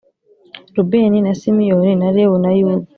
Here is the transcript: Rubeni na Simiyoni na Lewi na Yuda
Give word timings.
Rubeni 0.75 1.17
na 1.25 1.33
Simiyoni 1.39 1.93
na 2.01 2.07
Lewi 2.15 2.37
na 2.43 2.51
Yuda 2.59 2.87